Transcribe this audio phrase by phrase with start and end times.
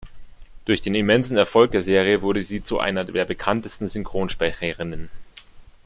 [0.65, 5.11] Durch den immensen Erfolg der Serie wurde sie zu einer der bekanntesten Synchronsprecherinnen.